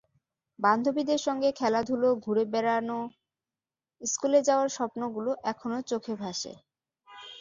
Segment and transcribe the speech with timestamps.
[0.59, 2.99] বান্ধবীদের সঙ্গে খেলাধুলা, ঘুরে বেড়ানো,
[4.01, 6.53] স্কুলে যাওয়ার স্বপ্নগুলো এখনো চোখে ভাসে।